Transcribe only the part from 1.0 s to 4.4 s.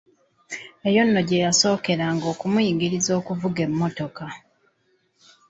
nno gye yasookeranga okumuyigiriza okuvuga emmotoka.